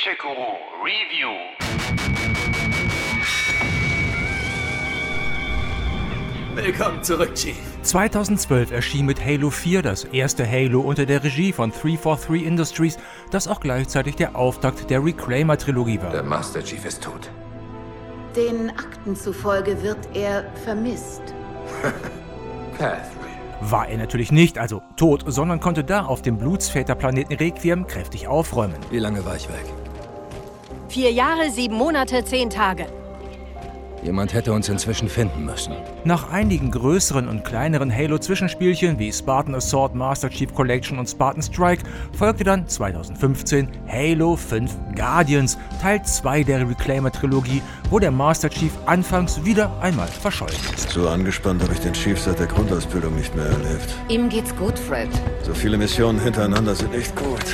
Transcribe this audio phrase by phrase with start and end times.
[0.00, 1.28] Feature Guru Review.
[6.54, 7.56] Willkommen zurück, Chief.
[7.82, 12.98] 2012 erschien mit Halo 4 das erste Halo unter der Regie von 343 Industries,
[13.30, 16.12] das auch gleichzeitig der Auftakt der Reclaimer-Trilogie war.
[16.12, 17.30] Der Master Chief ist tot.
[18.36, 21.22] Den Akten zufolge wird er vermisst.
[22.78, 23.10] Catherine.
[23.62, 28.78] War er natürlich nicht, also tot, sondern konnte da auf dem Blutsväterplaneten Requiem kräftig aufräumen.
[28.90, 29.66] Wie lange war ich weg?
[30.90, 32.84] Vier Jahre, sieben Monate, zehn Tage.
[34.02, 35.72] Jemand hätte uns inzwischen finden müssen.
[36.02, 41.84] Nach einigen größeren und kleineren Halo-Zwischenspielchen wie Spartan Assault, Master Chief Collection und Spartan Strike
[42.18, 49.44] folgte dann 2015 Halo 5 Guardians, Teil 2 der Reclaimer-Trilogie, wo der Master Chief anfangs
[49.44, 50.90] wieder einmal verschollen ist.
[50.90, 53.94] So angespannt habe ich den Chief seit der Grundausbildung nicht mehr erlebt.
[54.08, 55.08] Ihm geht's gut, Fred.
[55.44, 57.44] So viele Missionen hintereinander sind echt gut.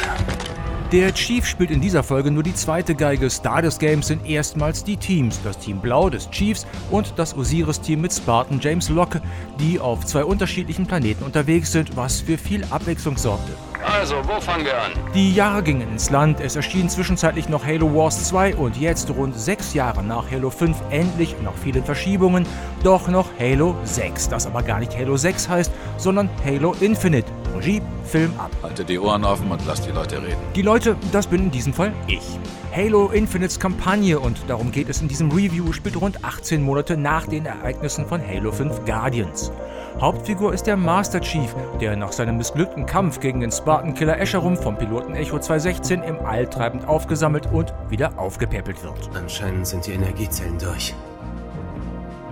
[0.92, 3.28] Der Chief spielt in dieser Folge nur die zweite Geige.
[3.28, 5.40] Star des Games sind erstmals die Teams.
[5.42, 9.20] Das Team Blau des Chiefs und das Osiris-Team mit Spartan James Locke,
[9.58, 13.52] die auf zwei unterschiedlichen Planeten unterwegs sind, was für viel Abwechslung sorgte.
[13.86, 14.90] Also, wo fangen wir an?
[15.14, 19.38] Die Jahre gingen ins Land, es erschien zwischenzeitlich noch Halo Wars 2 und jetzt rund
[19.38, 22.46] sechs Jahre nach Halo 5 endlich nach vielen Verschiebungen
[22.82, 27.30] doch noch Halo 6, das aber gar nicht Halo 6 heißt, sondern Halo Infinite.
[27.56, 28.50] Regie, Film ab.
[28.60, 30.40] Halte die Ohren offen und lass die Leute reden.
[30.56, 32.38] Die Leute, das bin in diesem Fall ich.
[32.74, 37.26] Halo Infinites Kampagne, und darum geht es in diesem Review, spielt rund 18 Monate nach
[37.26, 39.52] den Ereignissen von Halo 5 Guardians.
[40.00, 44.76] Hauptfigur ist der Master Chief, der nach seinem missglückten Kampf gegen den Spartan-Killer Escherum vom
[44.76, 49.08] Piloten Echo 216 im All treibend aufgesammelt und wieder aufgepäppelt wird.
[49.14, 50.94] Anscheinend sind die Energiezellen durch.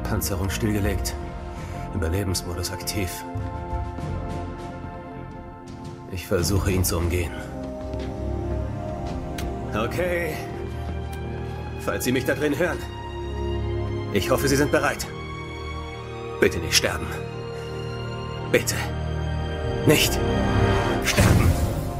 [0.02, 1.14] Panzerung stillgelegt.
[1.94, 3.24] Überlebensmodus aktiv.
[6.12, 7.32] Ich versuche ihn zu umgehen.
[9.74, 10.34] Okay.
[11.80, 12.78] Falls Sie mich da drin hören.
[14.12, 15.06] Ich hoffe, Sie sind bereit.
[16.40, 17.06] Bitte nicht sterben.
[18.54, 18.76] Bitte.
[19.84, 20.12] Nicht
[21.04, 21.50] sterben.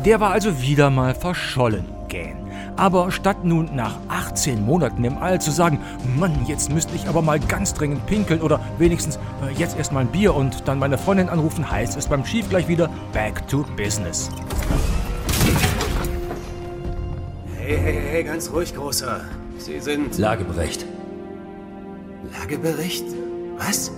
[0.05, 2.37] Der war also wieder mal verschollen, Gan.
[2.77, 5.81] Aber statt nun nach 18 Monaten im All zu sagen,
[6.17, 10.03] Mann, jetzt müsste ich aber mal ganz dringend pinkeln oder wenigstens äh, jetzt erst mal
[10.03, 13.65] ein Bier und dann meine Freundin anrufen, heißt es beim Chief gleich wieder Back to
[13.77, 14.31] Business.
[17.57, 19.23] Hey, hey, hey, ganz ruhig, Großer.
[19.59, 20.19] Sie sind...
[20.19, 20.87] Lagebericht.
[22.39, 23.07] Lagebericht?
[23.59, 23.91] Was?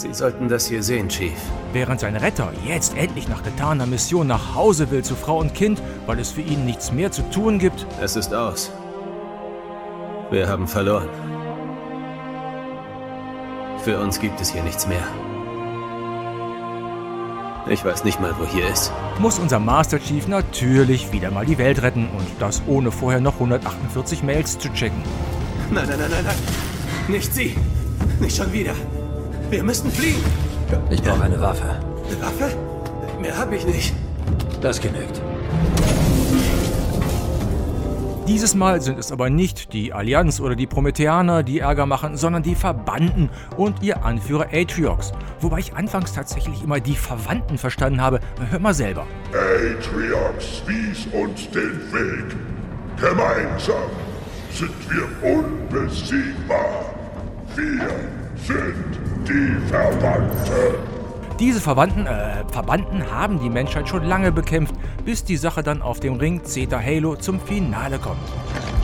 [0.00, 1.36] Sie sollten das hier sehen, Chief.
[1.74, 5.82] Während sein Retter jetzt endlich nach getaner Mission nach Hause will zu Frau und Kind,
[6.06, 8.72] weil es für ihn nichts mehr zu tun gibt, Es ist aus.
[10.30, 11.10] Wir haben verloren.
[13.84, 15.02] Für uns gibt es hier nichts mehr.
[17.68, 18.90] Ich weiß nicht mal, wo hier ist.
[19.18, 23.34] muss unser Master Chief natürlich wieder mal die Welt retten und das ohne vorher noch
[23.34, 25.02] 148 Mails zu checken.
[25.70, 26.36] Nein, nein, nein, nein, nein.
[27.08, 27.54] Nicht Sie.
[28.18, 28.72] Nicht schon wieder.
[29.50, 30.22] Wir müssen fliehen.
[30.90, 31.64] Ich brauche eine Waffe.
[32.06, 32.56] Eine Waffe?
[33.20, 33.92] Mehr habe ich nicht.
[34.60, 35.20] Das genügt.
[38.28, 42.44] Dieses Mal sind es aber nicht die Allianz oder die Prometheaner, die Ärger machen, sondern
[42.44, 45.10] die Verbannten und ihr Anführer Atriox.
[45.40, 48.20] Wobei ich anfangs tatsächlich immer die Verwandten verstanden habe.
[48.50, 49.04] Hör mal selber.
[49.32, 52.36] Atriox wies uns den Weg.
[53.00, 53.90] Gemeinsam
[54.52, 56.94] sind wir unbesiegbar.
[57.56, 57.88] Wir
[58.46, 60.78] sind die Verwandte.
[61.38, 65.98] Diese Verwandten, äh, Verbannten haben die Menschheit schon lange bekämpft, bis die Sache dann auf
[65.98, 68.20] dem Ring Zeta Halo zum Finale kommt.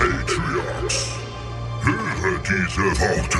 [0.00, 1.08] Atriox,
[1.82, 3.38] höre diese Worte.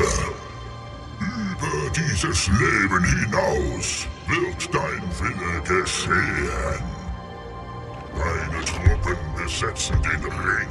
[1.19, 6.85] Über dieses Leben hinaus wird dein Wille geschehen.
[8.13, 10.69] Deine Truppen besetzen den Ring.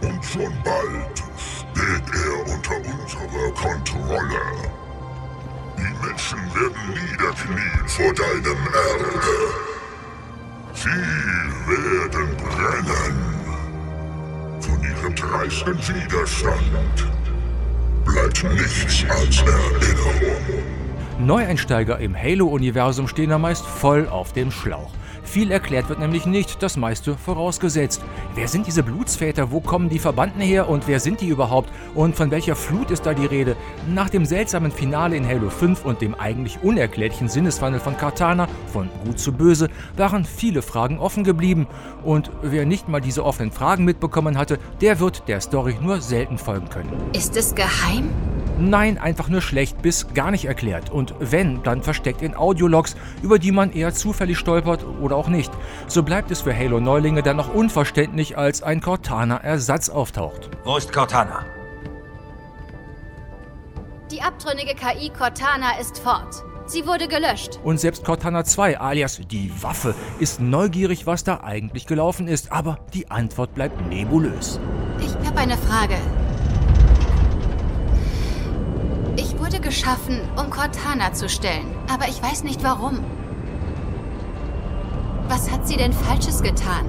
[0.00, 4.40] Und schon bald steht er unter unserer Kontrolle.
[5.78, 9.36] Die Menschen werden niederknien vor deinem Erbe.
[10.74, 10.88] Sie
[11.68, 13.16] werden brennen.
[14.60, 17.08] Von ihrem dreisten Widerstand
[18.04, 20.64] bleibt nichts als Erinnerung.
[21.20, 24.90] Neueinsteiger im Halo-Universum stehen da meist voll auf dem Schlauch.
[25.28, 28.00] Viel erklärt wird nämlich nicht, das meiste vorausgesetzt.
[28.34, 32.16] Wer sind diese Blutsväter, wo kommen die Verbannten her und wer sind die überhaupt und
[32.16, 33.54] von welcher Flut ist da die Rede?
[33.86, 38.88] Nach dem seltsamen Finale in Halo 5 und dem eigentlich unerklärlichen Sinneswandel von Cortana von
[39.04, 41.66] gut zu böse waren viele Fragen offen geblieben
[42.02, 46.38] und wer nicht mal diese offenen Fragen mitbekommen hatte, der wird der Story nur selten
[46.38, 46.90] folgen können.
[47.12, 48.08] Ist es geheim?
[48.58, 50.90] Nein, einfach nur schlecht bis gar nicht erklärt.
[50.90, 55.52] Und wenn, dann versteckt in Audiologs, über die man eher zufällig stolpert oder auch nicht.
[55.86, 60.50] So bleibt es für Halo-Neulinge dann noch unverständlich, als ein Cortana-Ersatz auftaucht.
[60.64, 61.44] Wo ist Cortana?
[64.10, 66.42] Die abtrünnige KI Cortana ist fort.
[66.66, 67.60] Sie wurde gelöscht.
[67.62, 72.50] Und selbst Cortana 2, alias die Waffe, ist neugierig, was da eigentlich gelaufen ist.
[72.52, 74.58] Aber die Antwort bleibt nebulös.
[75.00, 75.94] Ich habe eine Frage.
[79.68, 81.66] Geschaffen, um Cortana zu stellen.
[81.92, 83.04] Aber ich weiß nicht warum.
[85.28, 86.86] Was hat sie denn Falsches getan?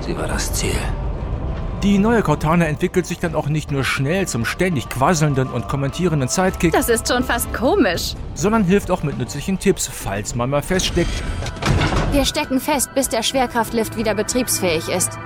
[0.00, 0.76] Sie war das Ziel.
[1.82, 6.28] Die neue Cortana entwickelt sich dann auch nicht nur schnell zum ständig quasselnden und kommentierenden
[6.28, 8.14] Sidekick, Das ist schon fast komisch.
[8.34, 11.10] sondern hilft auch mit nützlichen Tipps, falls man mal feststeckt.
[12.12, 15.18] Wir stecken fest, bis der Schwerkraftlift wieder betriebsfähig ist.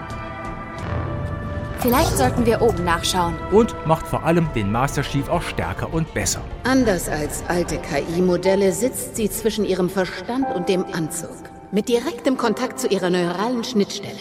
[1.87, 3.37] Vielleicht sollten wir oben nachschauen.
[3.53, 6.41] Und macht vor allem den Master Chief auch stärker und besser.
[6.65, 11.31] Anders als alte KI-Modelle sitzt sie zwischen ihrem Verstand und dem Anzug.
[11.71, 14.19] Mit direktem Kontakt zu ihrer neuralen Schnittstelle.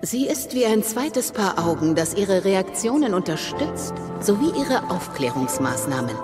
[0.00, 6.16] Sie ist wie ein zweites Paar Augen, das ihre Reaktionen unterstützt, sowie ihre Aufklärungsmaßnahmen.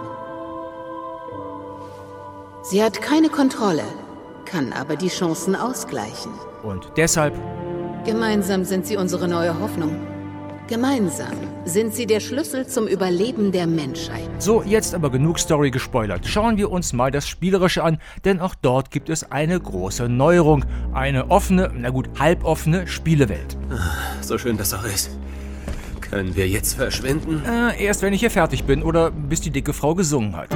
[2.62, 3.84] Sie hat keine Kontrolle,
[4.46, 6.32] kann aber die Chancen ausgleichen.
[6.62, 7.38] Und deshalb
[8.06, 10.11] Gemeinsam sind sie unsere neue Hoffnung.
[10.72, 11.36] Gemeinsam
[11.66, 14.26] sind sie der Schlüssel zum Überleben der Menschheit.
[14.38, 16.26] So, jetzt aber genug Story gespoilert.
[16.26, 20.64] Schauen wir uns mal das Spielerische an, denn auch dort gibt es eine große Neuerung.
[20.94, 23.58] Eine offene, na gut, halboffene Spielewelt.
[24.22, 25.10] So schön das auch ist.
[26.00, 27.42] Können wir jetzt verschwinden?
[27.44, 30.48] Äh, erst wenn ich hier fertig bin oder bis die dicke Frau gesungen hat.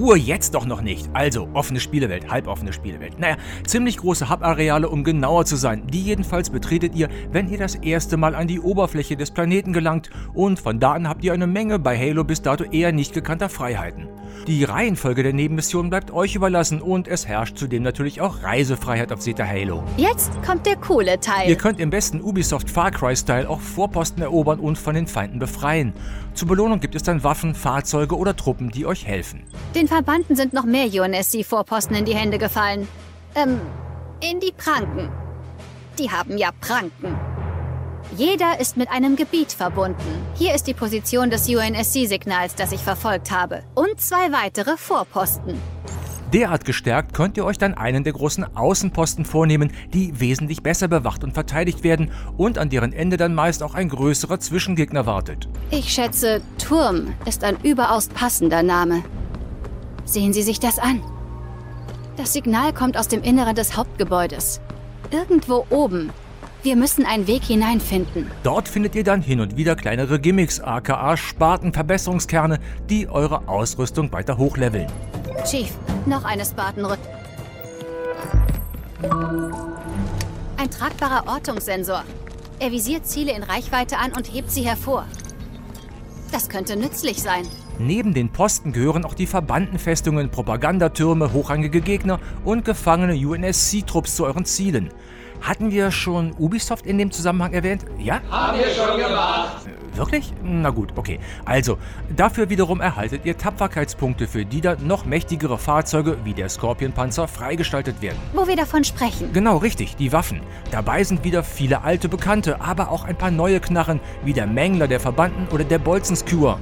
[0.00, 1.10] Ruhe jetzt doch noch nicht.
[1.12, 3.18] Also, offene Spielewelt, halboffene Spielewelt.
[3.18, 3.36] Naja,
[3.66, 5.86] ziemlich große Hub-Areale, um genauer zu sein.
[5.88, 10.08] Die jedenfalls betretet ihr, wenn ihr das erste Mal an die Oberfläche des Planeten gelangt.
[10.32, 13.50] Und von da an habt ihr eine Menge bei Halo bis dato eher nicht gekannter
[13.50, 14.08] Freiheiten.
[14.46, 19.20] Die Reihenfolge der Nebenmissionen bleibt euch überlassen und es herrscht zudem natürlich auch Reisefreiheit auf
[19.20, 19.84] Zeta Halo.
[19.98, 21.48] Jetzt kommt der coole Teil.
[21.48, 25.92] Ihr könnt im besten Ubisoft Far Cry-Style auch Vorposten erobern und von den Feinden befreien.
[26.40, 29.44] Zur Belohnung gibt es dann Waffen, Fahrzeuge oder Truppen, die euch helfen.
[29.74, 32.88] Den Verbanden sind noch mehr UNSC-Vorposten in die Hände gefallen.
[33.34, 33.60] Ähm,
[34.22, 35.10] in die Pranken.
[35.98, 37.14] Die haben ja Pranken.
[38.16, 39.98] Jeder ist mit einem Gebiet verbunden.
[40.34, 43.62] Hier ist die Position des UNSC-Signals, das ich verfolgt habe.
[43.74, 45.60] Und zwei weitere Vorposten.
[46.32, 51.24] Derart gestärkt könnt ihr euch dann einen der großen Außenposten vornehmen, die wesentlich besser bewacht
[51.24, 55.48] und verteidigt werden und an deren Ende dann meist auch ein größerer Zwischengegner wartet.
[55.70, 59.02] Ich schätze, Turm ist ein überaus passender Name.
[60.04, 61.02] Sehen Sie sich das an.
[62.16, 64.60] Das Signal kommt aus dem Inneren des Hauptgebäudes.
[65.10, 66.10] Irgendwo oben.
[66.62, 68.30] Wir müssen einen Weg hineinfinden.
[68.42, 74.36] Dort findet ihr dann hin und wieder kleinere Gimmicks, aka Spartenverbesserungskerne, die eure Ausrüstung weiter
[74.36, 74.86] hochleveln.
[75.44, 75.70] Chief,
[76.10, 76.98] noch eine Spartanrück.
[80.58, 82.04] Ein tragbarer Ortungssensor.
[82.58, 85.06] Er visiert Ziele in Reichweite an und hebt sie hervor.
[86.32, 87.46] Das könnte nützlich sein.
[87.78, 94.44] Neben den Posten gehören auch die Verbandenfestungen, Propagandatürme, hochrangige Gegner und gefangene UNSC-Trupps zu euren
[94.44, 94.90] Zielen.
[95.40, 97.86] Hatten wir schon Ubisoft in dem Zusammenhang erwähnt?
[97.98, 98.20] Ja?
[98.30, 99.66] Haben wir schon gemacht.
[100.00, 100.32] Wirklich?
[100.42, 101.20] Na gut, okay.
[101.44, 101.76] Also,
[102.16, 108.00] dafür wiederum erhaltet ihr Tapferkeitspunkte, für die dann noch mächtigere Fahrzeuge wie der Scorpion-Panzer freigestaltet
[108.00, 108.16] werden.
[108.32, 109.30] Wo wir davon sprechen.
[109.34, 110.40] Genau richtig, die Waffen.
[110.70, 114.88] Dabei sind wieder viele alte Bekannte, aber auch ein paar neue Knarren, wie der Mängler
[114.88, 116.58] der Verbanden oder der Bolzenskewer.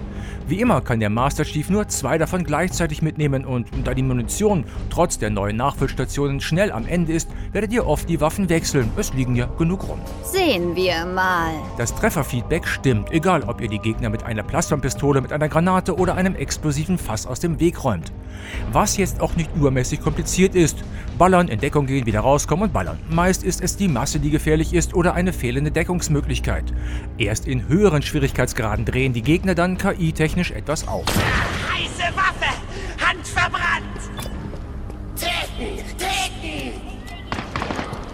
[0.48, 4.64] Wie immer kann der Master Chief nur zwei davon gleichzeitig mitnehmen und da die Munition
[4.88, 8.90] trotz der neuen Nachfüllstationen schnell am Ende ist, werdet ihr oft die Waffen wechseln.
[8.96, 10.00] Es liegen ja genug rum.
[10.24, 11.50] Sehen wir mal.
[11.76, 16.14] Das Trefferfeedback stimmt, egal ob ihr die Gegner mit einer Plasmampistole, mit einer Granate oder
[16.14, 18.10] einem explosiven Fass aus dem Weg räumt.
[18.72, 20.78] Was jetzt auch nicht übermäßig kompliziert ist.
[21.18, 22.98] Ballern, in Deckung gehen, wieder rauskommen und ballern.
[23.10, 26.64] Meist ist es die Masse, die gefährlich ist oder eine fehlende Deckungsmöglichkeit.
[27.18, 31.04] Erst in höheren Schwierigkeitsgraden drehen die Gegner dann KI-technisch etwas auf.
[31.06, 32.54] Heiße Waffe!
[33.04, 33.87] Hand verbrannt!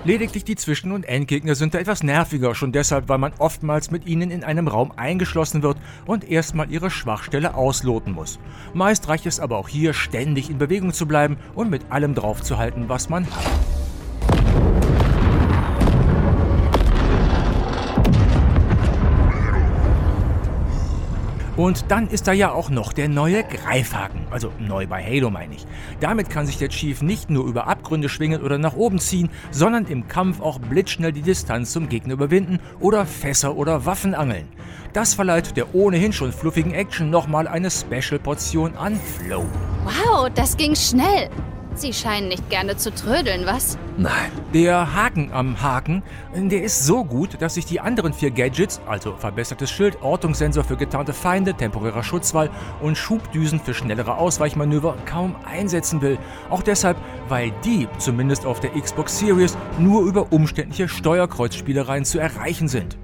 [0.06, 4.06] Lediglich die Zwischen- und Endgegner sind da etwas nerviger, schon deshalb, weil man oftmals mit
[4.06, 8.38] ihnen in einem Raum eingeschlossen wird und erstmal ihre Schwachstelle ausloten muss.
[8.74, 12.90] Meist reicht es aber auch hier, ständig in Bewegung zu bleiben und mit allem draufzuhalten,
[12.90, 13.73] was man hat.
[21.56, 24.26] Und dann ist da ja auch noch der neue Greifhaken.
[24.30, 25.64] Also neu bei Halo meine ich.
[26.00, 29.86] Damit kann sich der Chief nicht nur über Abgründe schwingen oder nach oben ziehen, sondern
[29.86, 34.48] im Kampf auch blitzschnell die Distanz zum Gegner überwinden oder Fässer oder Waffen angeln.
[34.92, 39.44] Das verleiht der ohnehin schon fluffigen Action nochmal eine Special-Portion an Flow.
[39.84, 41.30] Wow, das ging schnell.
[41.76, 43.76] Sie scheinen nicht gerne zu trödeln, was?
[43.96, 44.30] Nein.
[44.52, 49.16] Der Haken am Haken, der ist so gut, dass ich die anderen vier Gadgets, also
[49.16, 52.50] verbessertes Schild, Ortungssensor für getarnte Feinde, temporärer Schutzwall
[52.80, 56.18] und Schubdüsen für schnellere Ausweichmanöver, kaum einsetzen will.
[56.50, 56.96] Auch deshalb,
[57.28, 62.96] weil die, zumindest auf der Xbox Series, nur über umständliche Steuerkreuzspielereien zu erreichen sind.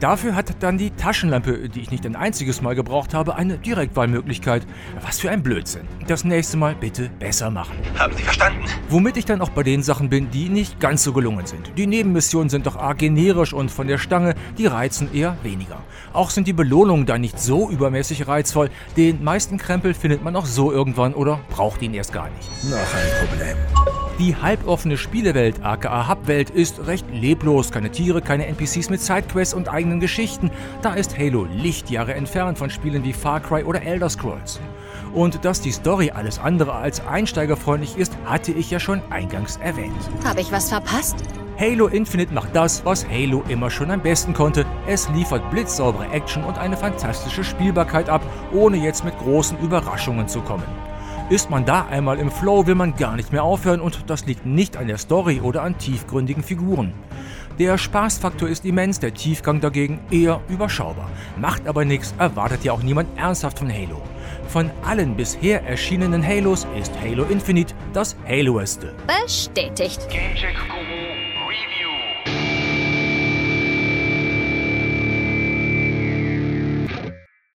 [0.00, 4.64] Dafür hat dann die Taschenlampe, die ich nicht ein einziges Mal gebraucht habe, eine Direktwahlmöglichkeit.
[5.02, 5.88] Was für ein Blödsinn.
[6.06, 7.74] Das nächste Mal bitte besser machen.
[7.98, 8.64] Haben Sie verstanden?
[8.88, 11.72] Womit ich dann auch bei den Sachen bin, die nicht ganz so gelungen sind.
[11.76, 15.82] Die Nebenmissionen sind doch arg generisch und von der Stange, die reizen eher weniger.
[16.12, 18.70] Auch sind die Belohnungen da nicht so übermäßig reizvoll.
[18.96, 22.64] Den meisten Krempel findet man auch so irgendwann oder braucht ihn erst gar nicht.
[22.64, 24.07] Noch ein Problem.
[24.18, 27.70] Die halboffene Spielewelt, aka Hubwelt, ist recht leblos.
[27.70, 30.50] Keine Tiere, keine NPCs mit Sidequests und eigenen Geschichten.
[30.82, 34.58] Da ist Halo Lichtjahre entfernt von Spielen wie Far Cry oder Elder Scrolls.
[35.14, 39.94] Und dass die Story alles andere als einsteigerfreundlich ist, hatte ich ja schon eingangs erwähnt.
[40.24, 41.22] Habe ich was verpasst?
[41.56, 44.66] Halo Infinite macht das, was Halo immer schon am besten konnte.
[44.88, 48.22] Es liefert blitzsaubere Action und eine fantastische Spielbarkeit ab,
[48.52, 50.87] ohne jetzt mit großen Überraschungen zu kommen.
[51.30, 54.46] Ist man da einmal im Flow, will man gar nicht mehr aufhören und das liegt
[54.46, 56.94] nicht an der Story oder an tiefgründigen Figuren.
[57.58, 61.10] Der Spaßfaktor ist immens, der Tiefgang dagegen eher überschaubar.
[61.36, 64.00] Macht aber nichts, erwartet ja auch niemand ernsthaft von Halo.
[64.48, 68.94] Von allen bisher erschienenen Halos ist Halo Infinite das Haloeste.
[69.06, 70.08] Bestätigt.
[70.08, 70.97] Gamecheck Guru